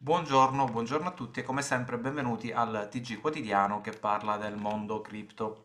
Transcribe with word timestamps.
Buongiorno, 0.00 0.66
buongiorno 0.66 1.08
a 1.08 1.12
tutti 1.12 1.40
e 1.40 1.42
come 1.42 1.60
sempre 1.60 1.98
benvenuti 1.98 2.52
al 2.52 2.86
TG 2.88 3.20
quotidiano 3.20 3.80
che 3.80 3.90
parla 3.90 4.36
del 4.36 4.56
mondo 4.56 5.00
cripto. 5.00 5.60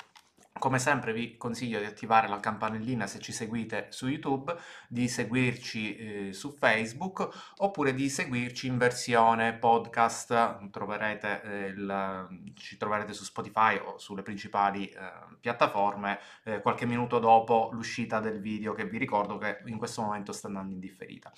Come 0.57 0.79
sempre 0.79 1.13
vi 1.13 1.37
consiglio 1.37 1.77
di 1.77 1.85
attivare 1.85 2.27
la 2.27 2.39
campanellina 2.39 3.05
se 3.05 3.19
ci 3.19 3.31
seguite 3.31 3.87
su 3.91 4.07
YouTube, 4.07 4.55
di 4.87 5.07
seguirci 5.07 5.95
eh, 5.95 6.33
su 6.33 6.55
Facebook 6.57 7.29
oppure 7.57 7.93
di 7.93 8.09
seguirci 8.09 8.65
in 8.65 8.79
versione 8.79 9.53
podcast. 9.53 10.67
Troverete 10.71 11.41
eh, 11.43 11.65
il, 11.67 12.53
ci 12.55 12.75
troverete 12.77 13.13
su 13.13 13.23
Spotify 13.25 13.77
o 13.77 13.99
sulle 13.99 14.23
principali 14.23 14.87
eh, 14.87 14.97
piattaforme 15.39 16.19
eh, 16.43 16.59
qualche 16.59 16.87
minuto 16.87 17.19
dopo 17.19 17.69
l'uscita 17.71 18.19
del 18.19 18.41
video 18.41 18.73
che 18.73 18.85
vi 18.85 18.97
ricordo 18.97 19.37
che 19.37 19.61
in 19.65 19.77
questo 19.77 20.01
momento 20.01 20.31
sta 20.31 20.47
andando 20.47 20.73
in 20.73 20.79
differita. 20.79 21.31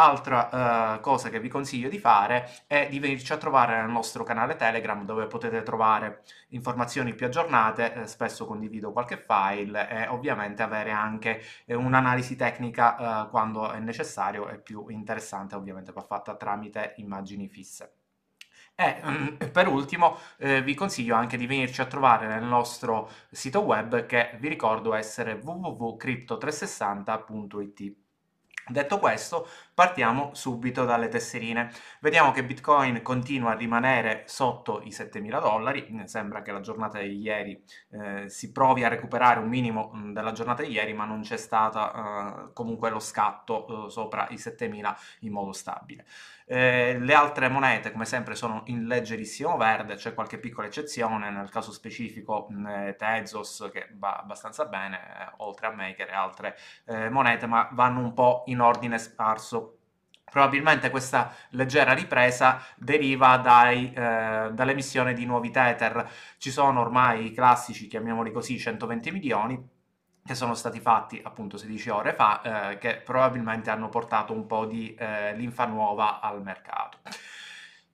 Altra 0.00 0.94
uh, 0.94 1.00
cosa 1.00 1.28
che 1.28 1.40
vi 1.40 1.48
consiglio 1.48 1.88
di 1.88 1.98
fare 1.98 2.48
è 2.68 2.86
di 2.88 3.00
venirci 3.00 3.32
a 3.32 3.36
trovare 3.36 3.80
nel 3.80 3.90
nostro 3.90 4.22
canale 4.22 4.54
Telegram 4.54 5.04
dove 5.04 5.26
potete 5.26 5.64
trovare 5.64 6.22
informazioni 6.50 7.14
più 7.14 7.26
aggiornate, 7.26 7.94
eh, 7.94 8.06
spesso 8.06 8.46
condivido 8.46 8.92
qualche 8.92 9.16
file 9.16 9.90
e 9.90 10.06
ovviamente 10.06 10.62
avere 10.62 10.92
anche 10.92 11.42
eh, 11.64 11.74
un'analisi 11.74 12.36
tecnica 12.36 13.24
uh, 13.24 13.28
quando 13.28 13.72
è 13.72 13.80
necessario 13.80 14.48
e 14.48 14.60
più 14.60 14.86
interessante 14.88 15.56
ovviamente 15.56 15.90
va 15.90 16.02
fatta 16.02 16.36
tramite 16.36 16.94
immagini 16.98 17.48
fisse. 17.48 17.94
E 18.76 19.00
um, 19.02 19.36
per 19.50 19.66
ultimo 19.66 20.16
eh, 20.36 20.62
vi 20.62 20.76
consiglio 20.76 21.16
anche 21.16 21.36
di 21.36 21.48
venirci 21.48 21.80
a 21.80 21.86
trovare 21.86 22.28
nel 22.28 22.44
nostro 22.44 23.10
sito 23.32 23.62
web 23.62 24.06
che 24.06 24.36
vi 24.38 24.46
ricordo 24.46 24.94
essere 24.94 25.32
www.crypto360.it. 25.32 28.06
Detto 28.68 28.98
questo, 28.98 29.48
partiamo 29.78 30.30
subito 30.34 30.84
dalle 30.84 31.06
tesserine. 31.06 31.70
Vediamo 32.00 32.32
che 32.32 32.42
Bitcoin 32.42 33.00
continua 33.00 33.52
a 33.52 33.54
rimanere 33.54 34.24
sotto 34.26 34.80
i 34.82 34.88
7.000 34.88 35.40
dollari, 35.40 36.02
sembra 36.06 36.42
che 36.42 36.50
la 36.50 36.58
giornata 36.58 36.98
di 36.98 37.20
ieri 37.20 37.62
eh, 37.92 38.28
si 38.28 38.50
provi 38.50 38.82
a 38.82 38.88
recuperare 38.88 39.38
un 39.38 39.46
minimo 39.46 39.90
mh, 39.92 40.14
della 40.14 40.32
giornata 40.32 40.64
di 40.64 40.72
ieri, 40.72 40.94
ma 40.94 41.04
non 41.04 41.20
c'è 41.20 41.36
stato 41.36 41.78
eh, 41.78 42.52
comunque 42.54 42.90
lo 42.90 42.98
scatto 42.98 43.86
eh, 43.86 43.90
sopra 43.90 44.26
i 44.30 44.34
7.000 44.34 44.96
in 45.20 45.30
modo 45.30 45.52
stabile. 45.52 46.04
Eh, 46.50 46.98
le 46.98 47.14
altre 47.14 47.48
monete, 47.48 47.92
come 47.92 48.06
sempre, 48.06 48.34
sono 48.34 48.62
in 48.66 48.86
leggerissimo 48.86 49.56
verde, 49.58 49.94
c'è 49.94 50.14
qualche 50.14 50.38
piccola 50.38 50.66
eccezione, 50.66 51.30
nel 51.30 51.50
caso 51.50 51.70
specifico 51.70 52.46
mh, 52.48 52.66
eh, 52.66 52.96
Tezos 52.96 53.68
che 53.70 53.90
va 53.92 54.16
abbastanza 54.16 54.64
bene, 54.64 54.96
eh, 54.98 55.32
oltre 55.36 55.66
a 55.66 55.72
Maker 55.72 56.08
e 56.08 56.12
altre 56.14 56.56
monete, 57.10 57.46
ma 57.46 57.68
vanno 57.72 58.00
un 58.00 58.14
po' 58.14 58.44
in 58.46 58.60
ordine 58.60 58.98
sparso 58.98 59.67
Probabilmente 60.30 60.90
questa 60.90 61.32
leggera 61.50 61.92
ripresa 61.92 62.62
deriva 62.76 63.36
dai, 63.38 63.92
eh, 63.92 64.50
dall'emissione 64.52 65.14
di 65.14 65.24
nuovi 65.24 65.50
Tether. 65.50 66.08
Ci 66.38 66.50
sono 66.50 66.80
ormai 66.80 67.26
i 67.26 67.32
classici, 67.32 67.86
chiamiamoli 67.86 68.30
così, 68.32 68.58
120 68.58 69.10
milioni, 69.10 69.68
che 70.24 70.34
sono 70.34 70.54
stati 70.54 70.80
fatti 70.80 71.20
appunto 71.24 71.56
16 71.56 71.88
ore 71.90 72.12
fa, 72.14 72.70
eh, 72.72 72.78
che 72.78 72.96
probabilmente 72.96 73.70
hanno 73.70 73.88
portato 73.88 74.32
un 74.32 74.46
po' 74.46 74.66
di 74.66 74.94
eh, 74.94 75.34
linfa 75.34 75.64
nuova 75.66 76.20
al 76.20 76.42
mercato. 76.42 76.97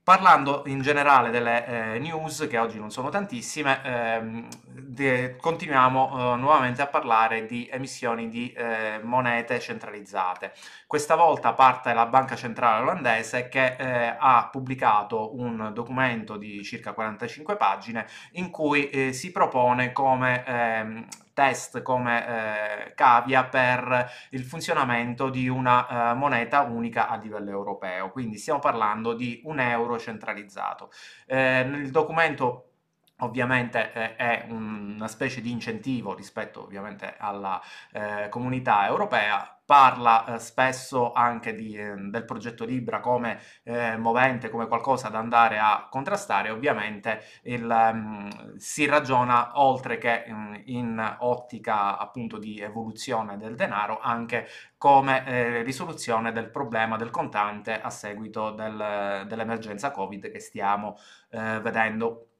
Parlando 0.04 0.64
in 0.66 0.82
generale 0.82 1.30
delle 1.30 1.94
eh, 1.94 1.98
news, 1.98 2.46
che 2.46 2.58
oggi 2.58 2.78
non 2.78 2.90
sono 2.90 3.08
tantissime, 3.08 3.80
ehm, 3.82 4.48
de- 4.66 5.36
continuiamo 5.36 6.34
eh, 6.34 6.36
nuovamente 6.36 6.82
a 6.82 6.88
parlare 6.88 7.46
di 7.46 7.66
emissioni 7.72 8.28
di 8.28 8.52
eh, 8.52 9.00
monete 9.02 9.58
centralizzate. 9.60 10.52
Questa 10.86 11.14
volta 11.14 11.54
parte 11.54 11.94
la 11.94 12.04
Banca 12.04 12.36
Centrale 12.36 12.82
Olandese 12.82 13.48
che 13.48 13.76
eh, 13.78 14.14
ha 14.18 14.46
pubblicato 14.52 15.34
un 15.36 15.70
documento 15.72 16.36
di 16.36 16.62
circa 16.62 16.92
45 16.92 17.56
pagine 17.56 18.06
in 18.32 18.50
cui 18.50 18.90
eh, 18.90 19.14
si 19.14 19.32
propone 19.32 19.92
come 19.92 20.44
ehm, 20.44 21.06
test 21.34 21.82
come 21.82 22.26
eh, 22.26 22.94
cavia 22.94 23.44
per 23.44 24.10
il 24.30 24.44
funzionamento 24.44 25.28
di 25.28 25.48
una 25.48 26.12
eh, 26.12 26.14
moneta 26.14 26.62
unica 26.62 27.08
a 27.08 27.16
livello 27.16 27.50
europeo. 27.50 28.10
Quindi 28.10 28.38
stiamo 28.38 28.60
parlando 28.60 29.12
di 29.12 29.42
un 29.44 29.60
euro 29.60 29.98
centralizzato. 29.98 30.90
Eh, 31.26 31.64
nel 31.64 31.90
documento 31.90 32.73
ovviamente 33.24 33.92
eh, 33.92 34.16
è 34.16 34.46
una 34.48 35.08
specie 35.08 35.40
di 35.40 35.50
incentivo 35.50 36.14
rispetto 36.14 36.62
ovviamente 36.62 37.14
alla 37.18 37.60
eh, 37.92 38.28
comunità 38.28 38.86
europea. 38.86 39.48
Parla 39.66 40.26
eh, 40.26 40.38
spesso 40.40 41.12
anche 41.12 41.54
di, 41.54 41.74
eh, 41.74 41.94
del 41.96 42.26
progetto 42.26 42.66
Libra 42.66 43.00
come 43.00 43.40
eh, 43.62 43.96
movente, 43.96 44.50
come 44.50 44.66
qualcosa 44.68 45.08
da 45.08 45.18
andare 45.18 45.58
a 45.58 45.88
contrastare, 45.90 46.50
ovviamente 46.50 47.22
il, 47.44 47.64
um, 47.64 48.56
si 48.56 48.84
ragiona 48.84 49.52
oltre 49.54 49.96
che 49.96 50.24
um, 50.28 50.60
in 50.66 51.16
ottica 51.20 51.96
appunto 51.96 52.36
di 52.36 52.60
evoluzione 52.60 53.38
del 53.38 53.54
denaro 53.54 54.00
anche 54.00 54.48
come 54.76 55.26
eh, 55.26 55.62
risoluzione 55.62 56.30
del 56.30 56.50
problema 56.50 56.98
del 56.98 57.08
contante 57.08 57.80
a 57.80 57.88
seguito 57.88 58.50
del, 58.50 59.24
dell'emergenza 59.26 59.90
Covid 59.90 60.30
che 60.30 60.40
stiamo 60.40 60.98
eh, 61.30 61.58
vedendo 61.60 62.33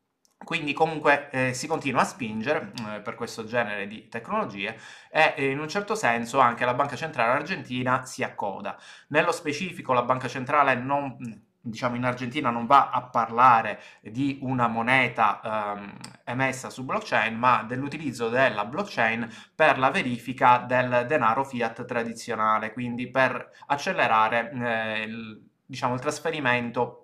quindi 0.44 0.72
comunque 0.72 1.30
eh, 1.30 1.54
si 1.54 1.66
continua 1.66 2.02
a 2.02 2.04
spingere 2.04 2.72
eh, 2.94 3.00
per 3.00 3.14
questo 3.14 3.44
genere 3.44 3.86
di 3.86 4.08
tecnologie 4.08 4.76
e 5.10 5.34
eh, 5.36 5.50
in 5.50 5.58
un 5.58 5.68
certo 5.68 5.94
senso 5.94 6.38
anche 6.38 6.64
la 6.64 6.74
Banca 6.74 6.96
Centrale 6.96 7.32
Argentina 7.32 8.04
si 8.04 8.22
accoda. 8.22 8.78
Nello 9.08 9.32
specifico 9.32 9.92
la 9.92 10.02
Banca 10.02 10.28
Centrale 10.28 10.74
non, 10.74 11.16
diciamo 11.60 11.96
in 11.96 12.04
Argentina 12.04 12.50
non 12.50 12.66
va 12.66 12.90
a 12.90 13.02
parlare 13.02 13.80
di 14.02 14.38
una 14.42 14.68
moneta 14.68 15.40
ehm, 15.76 15.96
emessa 16.24 16.68
su 16.70 16.84
blockchain, 16.84 17.34
ma 17.36 17.62
dell'utilizzo 17.62 18.28
della 18.28 18.64
blockchain 18.66 19.28
per 19.54 19.78
la 19.78 19.90
verifica 19.90 20.58
del 20.58 21.06
denaro 21.08 21.44
fiat 21.44 21.84
tradizionale, 21.86 22.72
quindi 22.72 23.10
per 23.10 23.50
accelerare 23.66 24.50
eh, 24.52 25.02
il, 25.04 25.48
diciamo, 25.64 25.94
il 25.94 26.00
trasferimento 26.00 27.03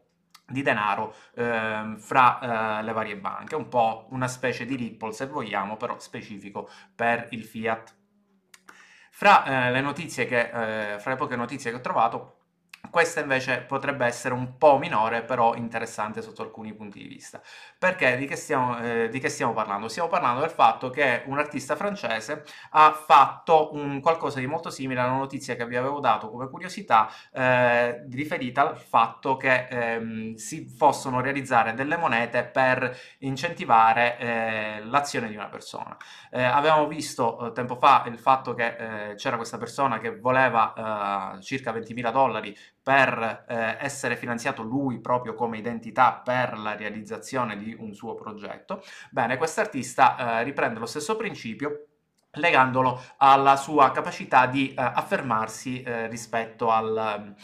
di 0.50 0.62
denaro 0.62 1.14
eh, 1.34 1.94
fra 1.98 2.78
eh, 2.78 2.82
le 2.82 2.92
varie 2.92 3.16
banche, 3.16 3.54
un 3.54 3.68
po' 3.68 4.06
una 4.10 4.28
specie 4.28 4.64
di 4.64 4.76
Ripple 4.76 5.12
se 5.12 5.26
vogliamo, 5.26 5.76
però 5.76 5.98
specifico 5.98 6.68
per 6.94 7.28
il 7.30 7.44
fiat. 7.44 7.96
Fra 9.10 9.44
eh, 9.44 9.70
le 9.70 9.80
notizie 9.80 10.26
che, 10.26 10.94
eh, 10.94 10.98
fra 10.98 11.10
le 11.10 11.16
poche 11.16 11.36
notizie 11.36 11.70
che 11.70 11.76
ho 11.76 11.80
trovato, 11.80 12.39
questa 12.90 13.20
invece 13.20 13.64
potrebbe 13.66 14.04
essere 14.04 14.34
un 14.34 14.56
po' 14.56 14.78
minore, 14.78 15.22
però 15.22 15.54
interessante 15.54 16.22
sotto 16.22 16.42
alcuni 16.42 16.74
punti 16.74 16.98
di 16.98 17.06
vista. 17.06 17.40
Perché 17.78 18.16
di 18.16 18.26
che, 18.26 18.36
stiamo, 18.36 18.78
eh, 18.80 19.08
di 19.08 19.20
che 19.20 19.28
stiamo 19.28 19.52
parlando? 19.52 19.88
Stiamo 19.88 20.08
parlando 20.08 20.40
del 20.40 20.50
fatto 20.50 20.90
che 20.90 21.22
un 21.26 21.38
artista 21.38 21.76
francese 21.76 22.42
ha 22.70 22.92
fatto 22.92 23.74
un 23.74 24.00
qualcosa 24.00 24.40
di 24.40 24.46
molto 24.46 24.70
simile 24.70 25.00
alla 25.00 25.12
notizia 25.12 25.54
che 25.54 25.66
vi 25.66 25.76
avevo 25.76 26.00
dato 26.00 26.30
come 26.30 26.48
curiosità, 26.48 27.08
eh, 27.32 28.06
riferita 28.10 28.68
al 28.68 28.76
fatto 28.76 29.36
che 29.36 29.68
ehm, 29.68 30.34
si 30.34 30.74
possono 30.76 31.20
realizzare 31.20 31.74
delle 31.74 31.96
monete 31.96 32.44
per 32.44 32.96
incentivare 33.18 34.18
eh, 34.18 34.80
l'azione 34.84 35.28
di 35.28 35.36
una 35.36 35.48
persona. 35.48 35.96
Eh, 36.30 36.42
avevamo 36.42 36.86
visto 36.88 37.46
eh, 37.46 37.52
tempo 37.52 37.76
fa 37.76 38.04
il 38.06 38.18
fatto 38.18 38.54
che 38.54 39.10
eh, 39.10 39.14
c'era 39.14 39.36
questa 39.36 39.58
persona 39.58 39.98
che 39.98 40.18
voleva 40.18 41.38
circa 41.40 41.72
20.000 41.72 42.12
dollari 42.12 42.56
per 42.82 43.44
eh, 43.46 43.76
essere 43.80 44.16
finanziato 44.16 44.62
lui 44.62 45.00
proprio 45.00 45.34
come 45.34 45.58
identità 45.58 46.20
per 46.24 46.58
la 46.58 46.74
realizzazione 46.74 47.56
di 47.56 47.76
un 47.78 47.94
suo 47.94 48.14
progetto. 48.14 48.82
Bene, 49.10 49.36
quest'artista 49.36 50.40
eh, 50.40 50.42
riprende 50.44 50.78
lo 50.78 50.86
stesso 50.86 51.16
principio 51.16 51.86
legandolo 52.34 53.00
alla 53.18 53.56
sua 53.56 53.90
capacità 53.90 54.46
di 54.46 54.72
eh, 54.72 54.74
affermarsi 54.80 55.82
eh, 55.82 56.06
rispetto 56.06 56.70
al 56.70 57.34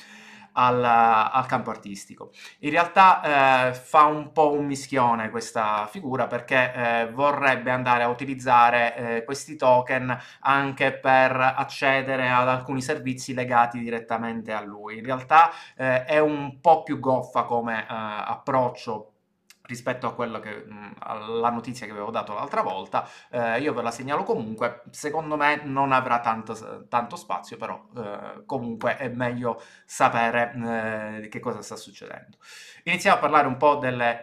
al, 0.57 0.83
al 0.85 1.47
campo 1.47 1.71
artistico. 1.71 2.31
In 2.61 2.71
realtà 2.71 3.69
eh, 3.71 3.75
fa 3.75 4.05
un 4.05 4.33
po' 4.33 4.53
un 4.53 4.67
mischione 4.67 5.31
questa 5.31 5.87
figura 5.91 6.27
perché 6.27 6.73
eh, 6.73 7.11
vorrebbe 7.13 7.71
andare 7.71 8.03
a 8.03 8.09
utilizzare 8.09 8.97
eh, 8.97 9.25
questi 9.25 9.57
token 9.57 10.17
anche 10.41 10.93
per 10.93 11.37
accedere 11.37 12.31
ad 12.31 12.49
alcuni 12.49 12.81
servizi 12.83 13.35
legati 13.35 13.79
direttamente 13.79 14.53
a 14.53 14.63
lui. 14.63 14.99
In 14.99 15.05
realtà 15.05 15.51
eh, 15.77 16.05
è 16.05 16.19
un 16.19 16.61
po' 16.61 16.83
più 16.83 16.99
goffa 16.99 17.45
come 17.45 17.83
eh, 17.83 17.85
approccio 17.89 19.16
rispetto 19.67 20.15
che, 20.15 20.65
mh, 20.67 20.95
alla 21.01 21.51
notizia 21.51 21.87
che 21.87 21.93
avevo 21.93 22.11
dato 22.11 22.35
l'altra 22.35 22.63
volta, 22.63 23.09
eh, 23.31 23.61
io 23.61 23.73
ve 23.75 23.83
la 23.83 23.91
segnalo 23.91 24.23
comunque, 24.23 24.83
secondo 24.91 25.37
me 25.37 25.61
non 25.65 25.93
avrà 25.93 26.21
tanto, 26.21 26.87
tanto 26.89 27.17
spazio, 27.17 27.57
però 27.57 27.87
eh, 27.97 28.45
comunque 28.47 28.97
è 28.97 29.09
meglio 29.09 29.61
sapere 29.85 31.23
eh, 31.23 31.29
che 31.29 31.41
cosa 31.41 31.63
sta 31.63 31.77
succedendo. 31.77 32.39
Iniziamo 32.85 33.17
a 33.17 33.21
parlare 33.21 33.47
un 33.47 33.57
po' 33.57 33.77
delle 33.77 34.23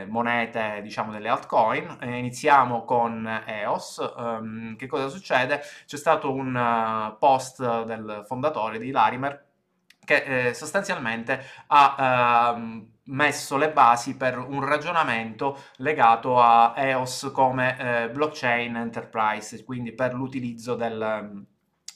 eh, 0.00 0.06
monete, 0.06 0.80
diciamo 0.82 1.12
delle 1.12 1.28
altcoin, 1.28 1.98
iniziamo 2.02 2.84
con 2.84 3.26
EOS, 3.46 4.14
um, 4.16 4.76
che 4.76 4.86
cosa 4.86 5.08
succede? 5.08 5.60
C'è 5.84 5.96
stato 5.96 6.32
un 6.32 6.54
uh, 6.54 7.18
post 7.18 7.84
del 7.84 8.24
fondatore 8.26 8.78
di 8.78 8.90
Larimer 8.90 9.45
che 10.06 10.48
eh, 10.48 10.54
sostanzialmente 10.54 11.44
ha 11.66 12.54
eh, 12.56 12.86
messo 13.08 13.56
le 13.58 13.70
basi 13.70 14.16
per 14.16 14.38
un 14.38 14.64
ragionamento 14.64 15.58
legato 15.76 16.40
a 16.40 16.72
EOS 16.76 17.30
come 17.34 17.76
eh, 17.78 18.08
blockchain 18.08 18.76
enterprise, 18.76 19.64
quindi 19.64 19.92
per 19.92 20.14
l'utilizzo 20.14 20.74
del 20.74 21.44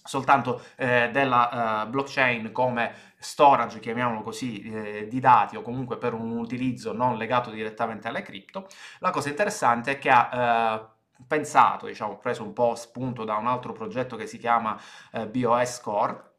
soltanto 0.03 0.63
eh, 0.77 1.11
della 1.13 1.85
uh, 1.85 1.89
blockchain 1.89 2.53
come 2.53 2.93
storage, 3.19 3.81
chiamiamolo 3.81 4.23
così, 4.23 4.63
eh, 4.63 5.07
di 5.09 5.21
dati 5.21 5.57
o 5.57 5.63
comunque 5.63 5.99
per 5.99 6.15
un 6.15 6.39
utilizzo 6.39 6.93
non 6.93 7.17
legato 7.17 7.51
direttamente 7.51 8.09
alle 8.09 8.23
cripto. 8.23 8.67
La 9.01 9.11
cosa 9.11 9.29
interessante 9.29 9.93
è 9.93 9.99
che 9.99 10.11
ha 10.11 10.31
eh, 10.33 11.23
pensato, 11.27 11.87
diciamo, 11.87 12.17
preso 12.19 12.43
un 12.43 12.53
po' 12.53 12.75
spunto 12.75 13.25
da 13.25 13.37
un 13.37 13.47
altro 13.47 13.73
progetto 13.73 14.17
che 14.17 14.27
si 14.27 14.39
chiama 14.39 14.81
eh, 15.13 15.29
BOS 15.29 15.81
Core, 15.81 16.30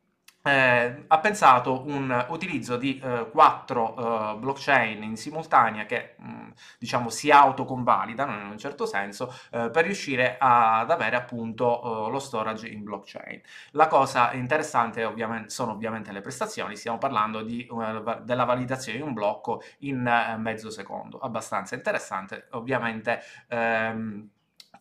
eh, 0.43 1.03
ha 1.07 1.19
pensato 1.19 1.83
un 1.85 2.25
utilizzo 2.29 2.77
di 2.77 2.99
eh, 2.99 3.29
quattro 3.31 4.33
eh, 4.33 4.37
blockchain 4.37 5.03
in 5.03 5.15
simultanea 5.15 5.85
che 5.85 6.15
mh, 6.17 6.29
mm, 6.29 6.49
diciamo 6.79 7.09
si 7.09 7.29
autoconvalidano 7.29 8.33
in 8.33 8.47
un 8.49 8.57
certo 8.57 8.85
senso 8.85 9.33
eh, 9.51 9.69
per 9.69 9.85
riuscire 9.85 10.37
ad 10.39 10.89
avere 10.89 11.15
appunto 11.15 12.07
eh, 12.07 12.11
lo 12.11 12.19
storage 12.19 12.67
in 12.67 12.83
blockchain. 12.83 13.41
La 13.71 13.87
cosa 13.87 14.33
interessante 14.33 15.03
ovviamente, 15.03 15.49
sono 15.49 15.73
ovviamente 15.73 16.11
le 16.11 16.21
prestazioni, 16.21 16.75
stiamo 16.75 16.97
parlando 16.97 17.41
di, 17.41 17.67
uh, 17.69 18.21
della 18.23 18.45
validazione 18.45 18.97
di 18.97 19.03
un 19.03 19.13
blocco 19.13 19.61
in 19.79 20.01
mezzo 20.39 20.69
secondo, 20.69 21.19
abbastanza 21.19 21.75
interessante, 21.75 22.47
ovviamente 22.51 23.21
ehm, 23.47 24.29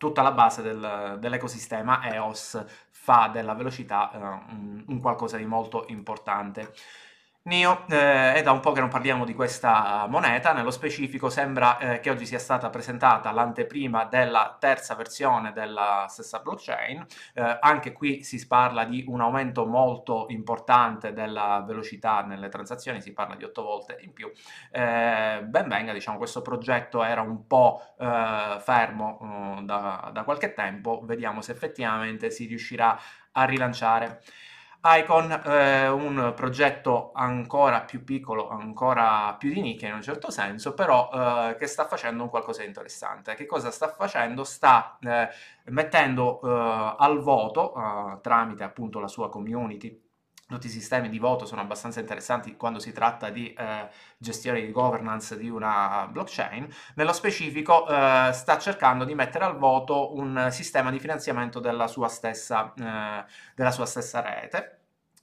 tutta 0.01 0.23
la 0.23 0.31
base 0.31 0.63
del, 0.63 1.17
dell'ecosistema 1.19 2.11
EOS 2.11 2.65
fa 2.89 3.29
della 3.31 3.53
velocità 3.53 4.11
eh, 4.11 4.17
un, 4.17 4.83
un 4.87 4.99
qualcosa 4.99 5.37
di 5.37 5.45
molto 5.45 5.85
importante. 5.89 6.73
NIO, 7.43 7.85
eh, 7.89 8.35
è 8.35 8.43
da 8.43 8.51
un 8.51 8.59
po' 8.59 8.71
che 8.71 8.81
non 8.81 8.89
parliamo 8.89 9.25
di 9.25 9.33
questa 9.33 10.05
moneta, 10.07 10.53
nello 10.53 10.69
specifico 10.69 11.27
sembra 11.31 11.79
eh, 11.79 11.99
che 11.99 12.11
oggi 12.11 12.27
sia 12.27 12.37
stata 12.37 12.69
presentata 12.69 13.31
l'anteprima 13.31 14.05
della 14.05 14.57
terza 14.59 14.93
versione 14.93 15.51
della 15.51 16.05
stessa 16.07 16.37
blockchain, 16.37 17.03
eh, 17.33 17.57
anche 17.59 17.93
qui 17.93 18.23
si 18.23 18.45
parla 18.45 18.83
di 18.85 19.05
un 19.07 19.21
aumento 19.21 19.65
molto 19.65 20.27
importante 20.29 21.13
della 21.13 21.63
velocità 21.65 22.21
nelle 22.21 22.47
transazioni, 22.49 23.01
si 23.01 23.11
parla 23.11 23.33
di 23.35 23.43
8 23.43 23.63
volte 23.63 23.97
in 24.01 24.13
più. 24.13 24.31
Eh, 24.71 25.41
ben 25.43 25.67
venga, 25.67 25.93
diciamo, 25.93 26.19
questo 26.19 26.43
progetto 26.43 27.03
era 27.03 27.21
un 27.21 27.47
po' 27.47 27.81
eh, 27.97 28.57
fermo 28.59 29.17
da, 29.65 30.09
da 30.13 30.23
qualche 30.23 30.53
tempo, 30.53 31.01
vediamo 31.03 31.41
se 31.41 31.51
effettivamente 31.51 32.31
si 32.31 32.45
riuscirà 32.45 32.99
a 33.31 33.43
rilanciare. 33.45 34.21
Icon 34.83 35.31
è 35.43 35.87
un 35.89 36.33
progetto 36.35 37.11
ancora 37.13 37.81
più 37.81 38.03
piccolo, 38.03 38.49
ancora 38.49 39.35
più 39.37 39.53
di 39.53 39.61
nicchia 39.61 39.89
in 39.89 39.93
un 39.93 40.01
certo 40.01 40.31
senso, 40.31 40.73
però 40.73 41.09
eh, 41.13 41.55
che 41.57 41.67
sta 41.67 41.85
facendo 41.85 42.23
un 42.23 42.29
qualcosa 42.29 42.61
di 42.61 42.67
interessante. 42.67 43.35
Che 43.35 43.45
cosa 43.45 43.69
sta 43.69 43.89
facendo? 43.89 44.43
Sta 44.43 44.97
eh, 45.01 45.29
mettendo 45.65 46.41
eh, 46.41 46.95
al 46.97 47.19
voto, 47.19 47.75
eh, 47.75 48.21
tramite 48.21 48.63
appunto 48.63 48.99
la 48.99 49.07
sua 49.07 49.29
community, 49.29 50.10
tutti 50.51 50.67
i 50.67 50.69
sistemi 50.69 51.09
di 51.09 51.17
voto 51.17 51.45
sono 51.45 51.61
abbastanza 51.61 51.99
interessanti 51.99 52.55
quando 52.55 52.79
si 52.79 52.91
tratta 52.91 53.29
di 53.29 53.53
eh, 53.53 53.89
gestione 54.17 54.61
di 54.61 54.71
governance 54.71 55.37
di 55.37 55.49
una 55.49 56.07
blockchain. 56.11 56.67
Nello 56.95 57.13
specifico 57.13 57.87
eh, 57.87 58.29
sta 58.33 58.57
cercando 58.59 59.05
di 59.05 59.15
mettere 59.15 59.45
al 59.45 59.57
voto 59.57 60.15
un 60.15 60.49
sistema 60.51 60.91
di 60.91 60.99
finanziamento 60.99 61.59
della 61.59 61.87
sua 61.87 62.07
stessa, 62.07 62.73
eh, 62.77 63.25
della 63.55 63.71
sua 63.71 63.85
stessa 63.85 64.21
rete 64.21 64.80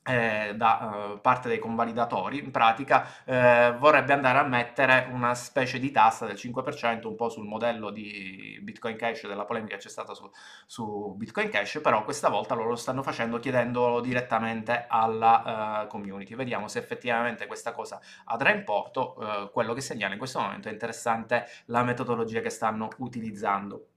eh, 0.09 0.55
da 0.57 1.13
uh, 1.15 1.21
parte 1.21 1.49
dei 1.49 1.59
convalidatori, 1.59 2.39
in 2.39 2.51
pratica 2.51 3.07
eh, 3.25 3.75
vorrebbe 3.79 4.15
andare 4.15 4.39
a 4.39 4.43
mettere 4.43 5.09
una 5.13 5.35
specie 5.35 5.79
di 5.79 5.91
tassa 5.91 6.25
del 6.25 6.37
5%, 6.37 7.07
un 7.07 7.15
po' 7.15 7.29
sul 7.29 7.47
modello 7.47 7.91
di 7.91 8.59
Bitcoin 8.63 8.97
Cash, 8.97 9.27
della 9.27 9.45
polemica 9.45 9.77
che 9.77 9.83
c'è 9.83 9.89
stata 9.89 10.15
su, 10.15 10.29
su, 10.67 11.15
Bitcoin 11.17 11.51
Cash, 11.51 11.81
però 11.83 12.05
questa 12.05 12.29
volta 12.31 12.55
loro 12.55 12.71
lo 12.71 12.77
stanno 12.77 13.03
facendo 13.03 13.39
chiedendolo 13.39 14.01
direttamente 14.01 14.87
alla 14.89 15.83
uh, 15.83 15.87
community. 15.89 16.35
Vediamo 16.35 16.69
se 16.69 16.79
effettivamente 16.79 17.47
questa 17.47 17.73
cosa 17.73 18.01
andrà 18.25 18.53
in 18.53 18.65
porto, 18.65 19.17
uh, 19.19 19.51
quello 19.51 19.75
che 19.75 19.83
segnala 19.83 20.13
in 20.15 20.19
questo 20.19 20.41
momento 20.41 20.69
è 20.69 20.73
interessante 20.73 21.47
la 21.67 21.83
metodologia 21.83 22.41
che 22.41 22.51
stanno 22.51 22.89
utilizzando. 22.99 23.89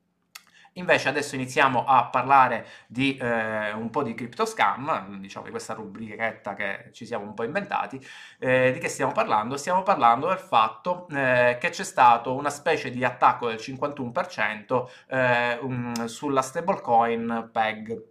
Invece 0.75 1.09
adesso 1.09 1.35
iniziamo 1.35 1.83
a 1.85 2.06
parlare 2.06 2.65
di 2.88 3.18
eh, 3.18 3.73
un 3.73 3.89
po' 3.89 4.03
di 4.03 4.13
crypto 4.13 4.45
scam, 4.45 5.19
diciamo 5.19 5.45
di 5.45 5.51
questa 5.51 5.73
rubrichetta 5.73 6.53
che 6.53 6.89
ci 6.94 7.06
siamo 7.06 7.25
un 7.25 7.33
po' 7.33 7.44
inventati. 7.44 8.00
Eh, 8.39 8.71
di 8.71 8.79
che 8.79 8.88
stiamo 8.88 9.12
parlando? 9.12 9.57
Stiamo 9.57 9.83
parlando 9.83 10.27
del 10.27 10.39
fatto 10.39 11.07
eh, 11.09 11.57
che 11.59 11.69
c'è 11.69 11.83
stato 11.83 12.33
una 12.33 12.50
specie 12.50 12.89
di 12.89 13.03
attacco 13.03 13.47
del 13.47 13.57
51% 13.57 15.59
um, 15.62 16.06
sulla 16.06 16.41
stablecoin 16.41 17.50
PEG. 17.51 18.03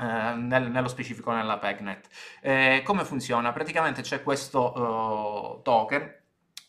Eh, 0.00 0.34
nel, 0.34 0.70
nello 0.70 0.88
specifico 0.88 1.32
nella 1.32 1.58
PEGNet. 1.58 2.08
Eh, 2.40 2.82
come 2.84 3.04
funziona? 3.04 3.52
Praticamente 3.52 4.00
c'è 4.00 4.22
questo 4.22 5.58
uh, 5.58 5.62
token 5.62 6.16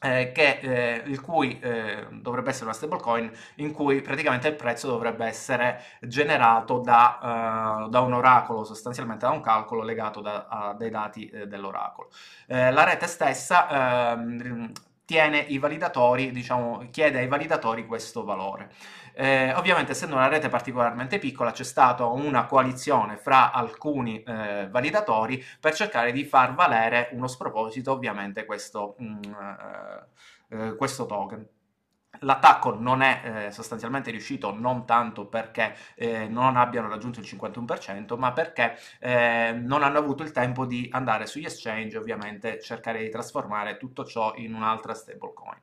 eh, 0.01 0.31
che, 0.31 0.59
eh, 0.61 1.03
il 1.05 1.21
cui 1.21 1.59
eh, 1.59 2.07
dovrebbe 2.11 2.49
essere 2.49 2.65
una 2.65 2.73
stablecoin 2.73 3.31
in 3.55 3.71
cui 3.73 4.01
praticamente 4.01 4.47
il 4.47 4.55
prezzo 4.55 4.87
dovrebbe 4.87 5.25
essere 5.25 5.81
generato 6.01 6.79
da, 6.79 7.83
uh, 7.85 7.89
da 7.89 7.99
un 7.99 8.13
oracolo, 8.13 8.63
sostanzialmente 8.63 9.25
da 9.25 9.31
un 9.31 9.41
calcolo 9.41 9.83
legato 9.83 10.21
da, 10.21 10.47
a 10.47 10.73
dei 10.73 10.89
dati 10.89 11.27
eh, 11.29 11.47
dell'oracolo. 11.47 12.09
Eh, 12.47 12.71
la 12.71 12.83
rete 12.83 13.07
stessa 13.07 14.13
ehm, 14.13 14.71
tiene 15.09 15.39
i 15.39 15.57
validatori, 15.57 16.29
diciamo, 16.31 16.87
chiede 16.91 17.17
ai 17.17 17.27
validatori 17.27 17.87
questo 17.87 18.23
valore. 18.23 18.69
Eh, 19.13 19.51
ovviamente, 19.55 19.93
essendo 19.93 20.13
una 20.13 20.27
rete 20.27 20.49
particolarmente 20.49 21.17
piccola, 21.17 21.49
c'è 21.49 21.63
stata 21.63 22.05
una 22.05 22.45
coalizione 22.45 23.17
fra 23.17 23.51
alcuni 23.51 24.21
eh, 24.21 24.67
validatori 24.69 25.43
per 25.59 25.73
cercare 25.73 26.11
di 26.11 26.25
far 26.25 26.53
valere 26.53 27.09
uno 27.13 27.25
sproposito, 27.25 27.91
ovviamente, 27.91 28.45
questo, 28.45 28.97
mh, 28.99 29.05
mm, 29.05 29.21
eh, 29.33 30.67
eh, 30.67 30.75
questo 30.75 31.07
token. 31.07 31.47
L'attacco 32.19 32.75
non 32.79 33.01
è 33.01 33.45
eh, 33.47 33.51
sostanzialmente 33.51 34.11
riuscito 34.11 34.53
non 34.53 34.85
tanto 34.85 35.25
perché 35.27 35.75
eh, 35.95 36.27
non 36.27 36.57
abbiano 36.57 36.89
raggiunto 36.89 37.19
il 37.19 37.25
51%, 37.25 38.17
ma 38.17 38.33
perché 38.33 38.77
eh, 38.99 39.51
non 39.53 39.83
hanno 39.83 39.97
avuto 39.97 40.23
il 40.23 40.31
tempo 40.31 40.65
di 40.65 40.89
andare 40.91 41.25
sugli 41.25 41.45
exchange, 41.45 41.97
ovviamente 41.97 42.59
cercare 42.61 42.99
di 42.99 43.09
trasformare 43.09 43.77
tutto 43.77 44.05
ciò 44.05 44.33
in 44.35 44.53
un'altra 44.53 44.93
stablecoin. 44.93 45.61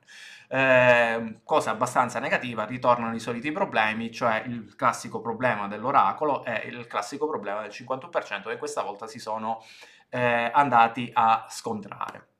Eh, 0.48 1.40
cosa 1.44 1.70
abbastanza 1.70 2.20
negativa, 2.20 2.64
ritornano 2.64 3.14
i 3.14 3.20
soliti 3.20 3.50
problemi, 3.52 4.10
cioè 4.10 4.44
il 4.46 4.74
classico 4.76 5.20
problema 5.20 5.66
dell'oracolo 5.68 6.44
e 6.44 6.68
il 6.68 6.86
classico 6.86 7.26
problema 7.26 7.62
del 7.62 7.70
51% 7.70 8.48
che 8.48 8.56
questa 8.56 8.82
volta 8.82 9.06
si 9.06 9.18
sono 9.18 9.62
eh, 10.08 10.50
andati 10.52 11.10
a 11.12 11.46
scontrare. 11.48 12.35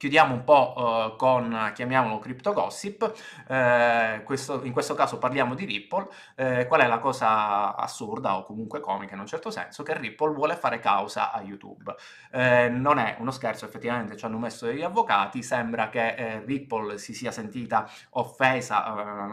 Chiudiamo 0.00 0.32
un 0.32 0.44
po' 0.44 0.72
uh, 0.78 1.16
con, 1.16 1.72
chiamiamolo, 1.74 2.18
crypto 2.20 2.54
gossip, 2.54 3.12
eh, 3.46 4.22
questo, 4.24 4.64
in 4.64 4.72
questo 4.72 4.94
caso 4.94 5.18
parliamo 5.18 5.54
di 5.54 5.66
Ripple, 5.66 6.08
eh, 6.36 6.66
qual 6.66 6.80
è 6.80 6.86
la 6.86 6.98
cosa 7.00 7.76
assurda 7.76 8.38
o 8.38 8.42
comunque 8.42 8.80
comica 8.80 9.12
in 9.12 9.20
un 9.20 9.26
certo 9.26 9.50
senso, 9.50 9.82
che 9.82 9.98
Ripple 9.98 10.32
vuole 10.32 10.56
fare 10.56 10.78
causa 10.78 11.30
a 11.30 11.42
YouTube. 11.42 11.94
Eh, 12.30 12.70
non 12.70 12.96
è 12.96 13.16
uno 13.18 13.30
scherzo, 13.30 13.66
effettivamente 13.66 14.16
ci 14.16 14.24
hanno 14.24 14.38
messo 14.38 14.64
degli 14.64 14.80
avvocati, 14.80 15.42
sembra 15.42 15.90
che 15.90 16.14
eh, 16.14 16.44
Ripple 16.46 16.96
si 16.96 17.12
sia 17.12 17.30
sentita 17.30 17.86
offesa 18.12 18.86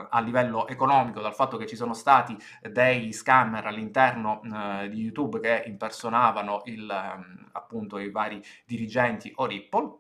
eh, 0.04 0.08
a 0.10 0.20
livello 0.20 0.68
economico 0.68 1.22
dal 1.22 1.34
fatto 1.34 1.56
che 1.56 1.66
ci 1.66 1.78
sono 1.78 1.94
stati 1.94 2.38
dei 2.70 3.14
scammer 3.14 3.66
all'interno 3.66 4.42
eh, 4.44 4.90
di 4.90 5.00
YouTube 5.00 5.40
che 5.40 5.64
impersonavano 5.66 6.64
il, 6.66 6.90
ehm, 6.90 7.52
appunto 7.54 8.00
i 8.00 8.12
vari 8.12 8.44
dirigenti 8.66 9.32
o 9.34 9.46
Ripple 9.46 10.00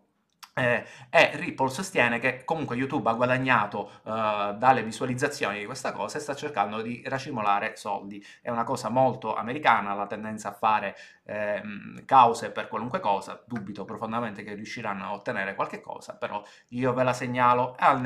eh, 0.57 0.85
e 1.11 1.31
Ripple 1.35 1.69
sostiene 1.69 2.17
che 2.17 2.43
comunque 2.43 2.75
YouTube 2.75 3.07
ha 3.09 3.13
guadagnato 3.13 3.91
uh, 4.03 4.57
dalle 4.57 4.81
visualizzazioni 4.81 5.59
di 5.59 5.65
questa 5.65 5.91
cosa 5.91 6.17
e 6.17 6.21
sta 6.21 6.33
cercando 6.35 6.81
di 6.81 7.03
racimolare 7.05 7.75
soldi. 7.75 8.25
È 8.41 8.49
una 8.49 8.63
cosa 8.63 8.89
molto 8.89 9.35
americana, 9.35 9.93
la 9.93 10.07
tendenza 10.07 10.49
a 10.49 10.53
fare 10.53 10.95
eh, 11.25 11.61
cause 12.05 12.49
per 12.51 12.67
qualunque 12.69 12.99
cosa. 12.99 13.39
Dubito 13.45 13.85
profondamente 13.85 14.43
che 14.43 14.55
riusciranno 14.55 15.05
a 15.05 15.13
ottenere 15.13 15.53
qualche 15.53 15.79
cosa, 15.79 16.15
però 16.15 16.43
io 16.69 16.93
ve 16.93 17.03
la 17.03 17.13
segnalo 17.13 17.75
al 17.77 18.01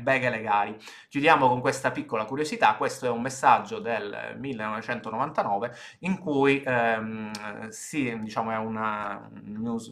beghe 0.00 0.28
legali. 0.28 0.76
Chiudiamo 1.08 1.48
con 1.48 1.60
questa 1.60 1.90
piccola 1.90 2.26
curiosità. 2.26 2.74
Questo 2.74 3.06
è 3.06 3.10
un 3.10 3.22
messaggio 3.22 3.78
del 3.78 4.36
1999 4.38 5.74
in 6.00 6.18
cui 6.18 6.62
ehm, 6.64 7.68
sì, 7.68 8.18
diciamo, 8.20 8.50
è 8.50 8.56
una 8.56 9.26
news 9.42 9.90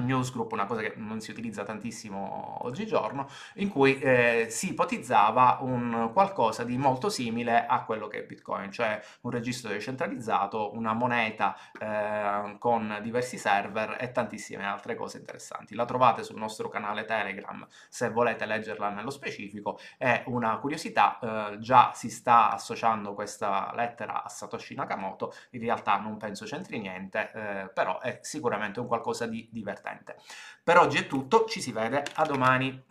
newsgroup, 0.00 0.52
una 0.52 0.66
cosa 0.66 0.82
che 0.82 0.94
non 0.96 1.20
si 1.20 1.30
utilizza 1.30 1.64
tantissimo 1.64 2.58
oggigiorno, 2.64 3.28
in 3.54 3.68
cui 3.68 3.98
eh, 3.98 4.46
si 4.50 4.70
ipotizzava 4.70 5.58
un 5.60 6.10
qualcosa 6.12 6.64
di 6.64 6.76
molto 6.76 7.08
simile 7.08 7.66
a 7.66 7.84
quello 7.84 8.06
che 8.06 8.18
è 8.18 8.24
Bitcoin, 8.24 8.70
cioè 8.70 9.00
un 9.22 9.30
registro 9.30 9.70
decentralizzato, 9.70 10.74
una 10.74 10.92
moneta 10.92 11.56
eh, 11.78 12.56
con 12.58 12.98
diversi 13.02 13.38
server 13.38 13.96
e 13.98 14.12
tantissime 14.12 14.66
altre 14.66 14.94
cose 14.94 15.18
interessanti. 15.18 15.74
La 15.74 15.84
trovate 15.84 16.22
sul 16.22 16.38
nostro 16.38 16.68
canale 16.68 17.04
Telegram 17.04 17.66
se 17.88 18.10
volete 18.10 18.44
leggerla 18.46 18.90
nello 18.90 19.10
specifico. 19.10 19.78
È 19.96 20.24
una 20.26 20.58
curiosità, 20.58 21.18
eh, 21.20 21.58
già 21.58 21.92
si 21.94 22.10
sta 22.10 22.50
associando 22.50 23.14
questa 23.14 23.72
lettera 23.74 24.22
a 24.24 24.28
Satoshi 24.28 24.74
Nakamoto, 24.74 25.32
in 25.50 25.60
realtà 25.60 25.96
non 25.98 26.16
penso 26.16 26.44
c'entri 26.44 26.78
niente, 26.78 27.30
eh, 27.32 27.70
però 27.72 28.00
è 28.00 28.18
sicuramente 28.22 28.80
un 28.80 28.86
qualcosa 28.86 29.26
di 29.26 29.48
divertente 29.50 29.85
divertente. 29.86 30.16
Per 30.62 30.78
oggi 30.78 30.98
è 30.98 31.06
tutto, 31.06 31.46
ci 31.46 31.60
si 31.60 31.70
vede 31.70 32.02
a 32.14 32.24
domani. 32.24 32.84